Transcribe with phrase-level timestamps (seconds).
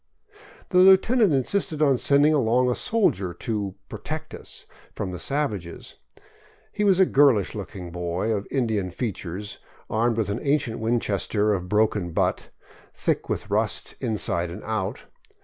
[0.69, 5.97] The lieutenant insisted on sending along a soldier to" protect" us from the savages.
[6.71, 9.59] He was a girlish looking boy of Indian features,
[9.91, 12.49] armed with an ancient Winchester of broken butt,
[12.95, 15.05] thick with rust inside and out.